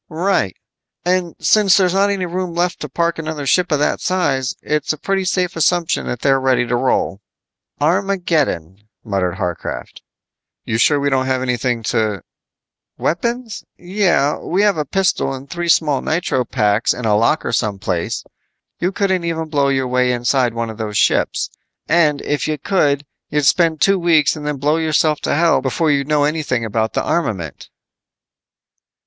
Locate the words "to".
2.79-2.89, 6.65-6.75, 11.93-12.23, 25.21-25.35